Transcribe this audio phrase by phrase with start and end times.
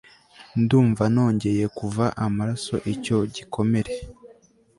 [0.61, 3.93] ndumva nongeye kuva amaraso icyo gikomere